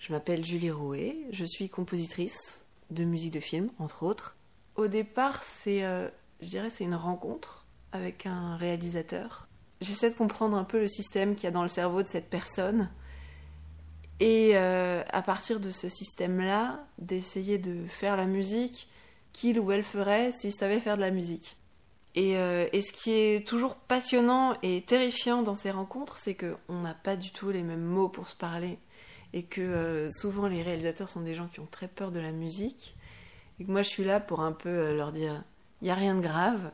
[0.00, 4.34] Je m'appelle Julie Rouet, je suis compositrice de musique de film, entre autres.
[4.76, 6.08] Au départ, c'est, euh,
[6.40, 9.46] je dirais, c'est une rencontre avec un réalisateur.
[9.82, 12.30] J'essaie de comprendre un peu le système qu'il y a dans le cerveau de cette
[12.30, 12.88] personne.
[14.20, 18.88] Et euh, à partir de ce système-là, d'essayer de faire la musique
[19.34, 21.58] qu'il ou elle ferait s'il savait faire de la musique.
[22.14, 26.80] Et, euh, et, ce qui est toujours passionnant et terrifiant dans ces rencontres, c'est qu'on
[26.80, 28.78] n'a pas du tout les mêmes mots pour se parler.
[29.32, 32.32] Et que euh, souvent les réalisateurs sont des gens qui ont très peur de la
[32.32, 32.96] musique.
[33.58, 35.44] Et que moi je suis là pour un peu euh, leur dire
[35.80, 36.72] il n'y a rien de grave,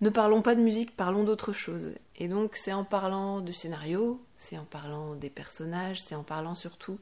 [0.00, 1.92] ne parlons pas de musique, parlons d'autre chose.
[2.16, 6.54] Et donc c'est en parlant du scénario, c'est en parlant des personnages, c'est en parlant
[6.54, 6.98] surtout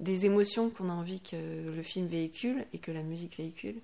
[0.00, 3.80] des émotions qu'on a envie que le film véhicule et que la musique véhicule,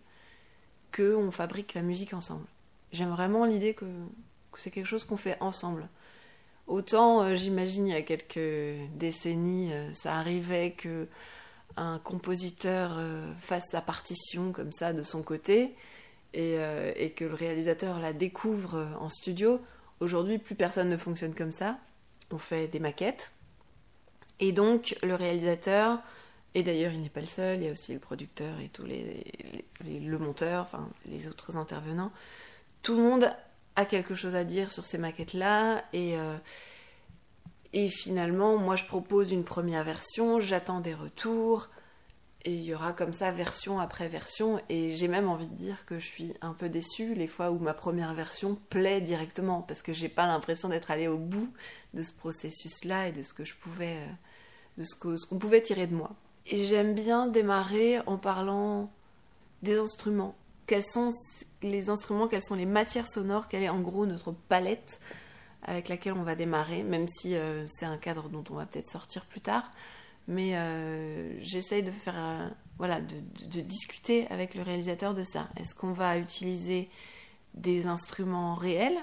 [0.94, 2.46] qu'on fabrique la musique ensemble.
[2.92, 3.84] J'aime vraiment l'idée que,
[4.56, 5.86] c'est quelque chose qu'on fait ensemble.
[6.66, 11.06] Autant, euh, j'imagine, il y a quelques décennies, euh, ça arrivait que
[11.76, 15.74] un compositeur euh, fasse sa partition comme ça de son côté
[16.32, 16.58] et,
[17.16, 19.60] que le réalisateur la découvre en studio.
[20.00, 21.78] Aujourd'hui, plus personne ne fonctionne comme ça.
[22.30, 23.32] On fait des maquettes.
[24.38, 25.98] Et donc, le réalisateur,
[26.54, 28.84] et d'ailleurs, il n'est pas le seul, il y a aussi le producteur et tous
[28.84, 29.24] les,
[29.82, 32.12] les le monteur, enfin, les autres intervenants
[32.86, 33.28] tout le monde
[33.76, 35.84] a quelque chose à dire sur ces maquettes-là.
[35.92, 36.36] Et, euh,
[37.72, 41.68] et finalement, moi, je propose une première version, j'attends des retours.
[42.44, 44.60] Et il y aura comme ça version après version.
[44.68, 47.58] Et j'ai même envie de dire que je suis un peu déçue les fois où
[47.58, 49.62] ma première version plaît directement.
[49.62, 51.52] Parce que j'ai pas l'impression d'être allée au bout
[51.94, 53.96] de ce processus-là et de ce que je pouvais.
[53.96, 54.12] Euh,
[54.78, 56.12] de ce qu'on pouvait tirer de moi.
[56.46, 58.90] Et j'aime bien démarrer en parlant
[59.62, 60.36] des instruments.
[60.66, 61.10] Quels sont
[61.62, 65.00] les instruments, quelles sont les matières sonores, quelle est en gros notre palette
[65.62, 68.88] avec laquelle on va démarrer, même si euh, c'est un cadre dont on va peut-être
[68.88, 69.70] sortir plus tard.
[70.28, 72.48] Mais euh, j'essaye de faire, euh,
[72.78, 75.48] voilà, de, discuter avec le réalisateur de ça.
[75.56, 76.88] Est-ce qu'on va utiliser
[77.54, 78.98] des instruments réels,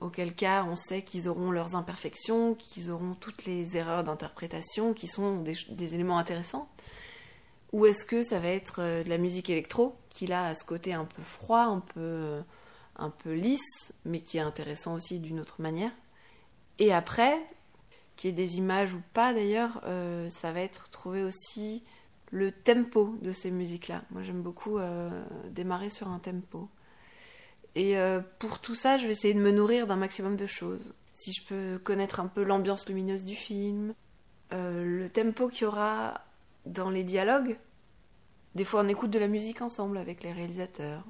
[0.00, 5.08] auquel cas on sait qu'ils auront leurs imperfections, qu'ils auront toutes les erreurs d'interprétation, qui
[5.08, 6.68] sont des éléments intéressants
[7.72, 10.64] ou est-ce que ça va être euh, de la musique électro, qui là a ce
[10.64, 12.42] côté un peu froid, un peu, euh,
[12.96, 15.92] un peu lisse, mais qui est intéressant aussi d'une autre manière.
[16.78, 17.38] Et après,
[18.16, 21.82] qu'il y ait des images ou pas d'ailleurs, euh, ça va être trouver aussi
[22.30, 24.02] le tempo de ces musiques-là.
[24.10, 24.78] Moi j'aime beaucoup
[25.50, 26.68] démarrer sur un tempo.
[27.76, 27.94] Et
[28.40, 30.92] pour tout ça, je vais essayer de me nourrir d'un maximum de choses.
[31.12, 33.94] Si je peux connaître un peu l'ambiance lumineuse du film,
[34.50, 36.25] le tempo qu'il y aura
[36.66, 37.58] dans les dialogues,
[38.56, 41.04] des fois, on écoute de la musique ensemble avec les réalisateurs.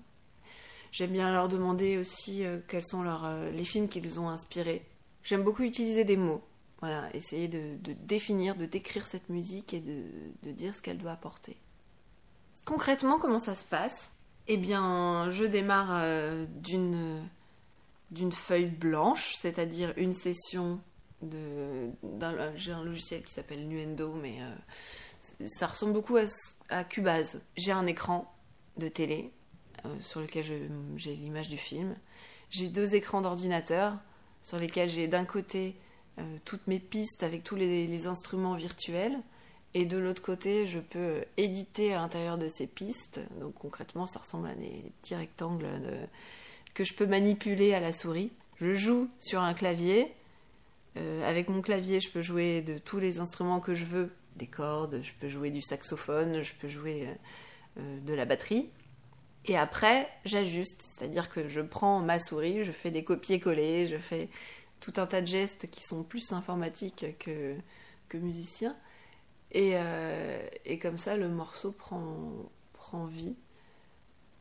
[0.91, 4.85] J'aime bien leur demander aussi euh, quels sont euh, les films qu'ils ont inspirés.
[5.23, 6.43] J'aime beaucoup utiliser des mots.
[6.81, 11.57] Voilà, essayer de, définir, de décrire cette musique et de, dire ce qu'elle doit apporter.
[12.65, 14.11] Concrètement, comment ça se passe?
[14.49, 17.23] Eh bien, je démarre euh, d'une,
[18.11, 20.81] d'une feuille blanche, c'est-à-dire une session
[21.23, 21.91] de.
[22.57, 24.39] j'ai un logiciel qui s'appelle Nuendo, mais
[25.47, 26.17] ça ressemble beaucoup
[26.69, 27.41] à, Cubase.
[27.57, 28.33] J'ai un écran
[28.77, 29.33] de télé
[29.85, 30.45] euh, sur lequel
[30.97, 31.97] j'ai l'image du film.
[32.51, 33.97] J'ai deux écrans d'ordinateur
[34.43, 35.77] sur lesquels j'ai d'un côté
[36.19, 39.19] euh, toutes mes pistes avec tous les, instruments virtuels
[39.75, 43.21] et de l'autre côté je peux éditer à l'intérieur de ces pistes.
[43.41, 45.67] Donc concrètement ça ressemble à des, petits rectangles
[46.75, 48.31] que je peux manipuler à la souris.
[48.61, 50.15] Je joue sur un clavier.
[50.97, 54.47] Euh, avec mon clavier, je peux jouer de tous les instruments que je veux des
[54.47, 58.71] cordes, je peux jouer du saxophone, je peux jouer euh, euh, de la batterie.
[59.47, 64.29] Et après, j'ajuste, c'est-à-dire que je prends ma souris, je fais des copier-coller, je fais
[64.81, 67.55] tout un tas de gestes qui sont plus informatiques que,
[68.09, 68.77] que musiciens.
[69.53, 72.29] Et, euh, et, comme ça, le morceau prend,
[72.73, 73.37] prend vie.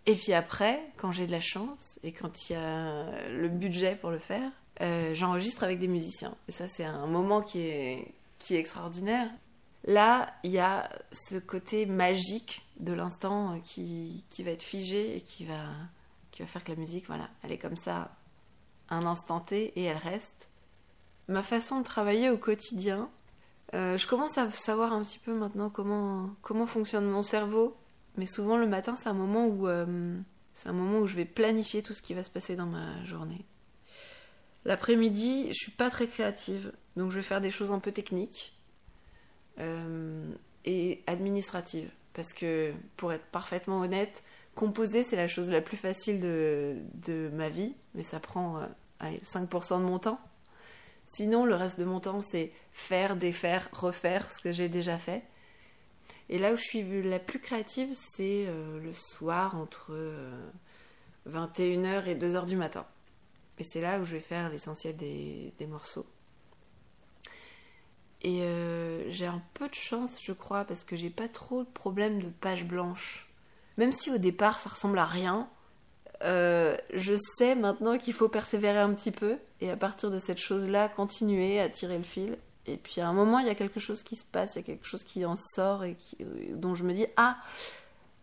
[0.07, 3.95] Et puis après, quand j'ai de la chance et quand il y a le budget
[3.95, 4.51] pour le faire,
[5.13, 6.35] j'enregistre avec des musiciens.
[6.47, 9.29] Et ça, c'est un moment qui est, qui est extraordinaire.
[9.85, 15.21] Là, il y a ce côté magique de l'instant euh, qui, va être figé et
[15.21, 15.67] qui va,
[16.31, 18.15] qui va faire que la musique, voilà, elle est comme ça,
[18.89, 20.49] un instant T et elle reste.
[21.27, 23.09] Ma façon de travailler au quotidien,
[23.75, 27.77] euh, je commence à savoir un petit peu maintenant comment, comment fonctionne mon cerveau,
[28.17, 30.17] mais souvent le matin, c'est un moment où euh,
[30.53, 33.03] c'est un moment où je vais planifier tout ce qui va se passer dans ma
[33.05, 33.45] journée.
[34.65, 38.54] L'après-midi, je suis pas très créative, donc je vais faire des choses un peu techniques.
[39.59, 40.33] Euh,
[40.65, 41.89] et administrative.
[42.13, 44.23] Parce que, pour être parfaitement honnête,
[44.55, 48.65] composer, c'est la chose la plus facile de, de ma vie, mais ça prend euh,
[48.99, 50.19] allez, 5% de mon temps.
[51.05, 55.23] Sinon, le reste de mon temps, c'est faire, défaire, refaire ce que j'ai déjà fait.
[56.29, 59.95] Et là où je suis la plus créative, c'est euh, le soir entre
[61.29, 62.87] 21h et 2h du matin.
[63.59, 66.05] Et c'est là où je vais faire l'essentiel des, morceaux.
[68.21, 71.69] Et euh, j'ai un peu de chance, je crois, parce que j'ai pas trop de
[71.69, 73.27] problème de page blanche.
[73.77, 75.47] Même si au départ ça ressemble à rien,
[76.23, 80.39] euh, je sais maintenant qu'il faut persévérer un petit peu et à partir de cette
[80.39, 82.37] chose-là, continuer à tirer le fil.
[82.67, 84.61] Et puis à un moment, il y a quelque chose qui se passe, il y
[84.61, 85.95] a quelque chose qui en sort et
[86.53, 87.37] dont je me dis Ah,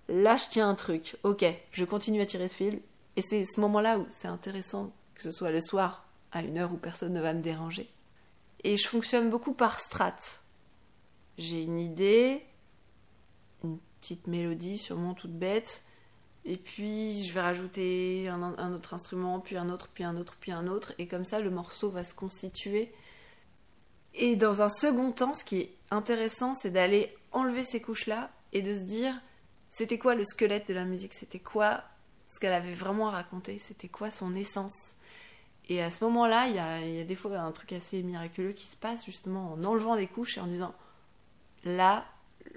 [0.09, 2.81] là je tiens un truc, ok, je continue à tirer ce fil.
[3.17, 6.73] Et c'est ce moment-là où c'est intéressant que ce soit le soir, à une heure
[6.73, 7.88] où personne ne va me déranger.
[8.64, 10.14] Et je fonctionne beaucoup par strat.
[11.38, 12.44] J'ai une idée,
[13.64, 15.82] une petite mélodie, sûrement toute bête,
[16.44, 20.53] et puis je vais rajouter un, autre instrument, puis un autre, puis un autre, puis
[20.53, 22.93] un autre, et comme ça le morceau va se constituer.
[24.14, 28.61] Et dans un second temps, ce qui est intéressant, c'est d'aller enlever ces couches-là et
[28.61, 29.14] de se dire,
[29.70, 31.14] c'était quoi le squelette de la musique?
[31.14, 31.82] C'était quoi
[32.26, 34.94] ce qu'elle avait vraiment à raconter C'était quoi son essence?
[35.69, 38.76] Et à ce moment-là, il y a, des fois un truc assez miraculeux qui se
[38.76, 40.75] passe justement en enlevant des couches et en disant
[41.64, 42.05] là,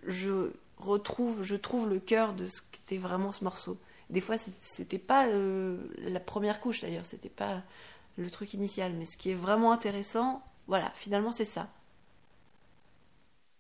[0.06, 3.78] je retrouve, je trouve le cœur de ce qu'était vraiment ce morceau.
[4.10, 7.62] Des fois, c'était pas euh, la première couche d'ailleurs, c'était pas
[8.18, 11.68] le truc initial, mais ce qui est vraiment intéressant, voilà, finalement c'est ça.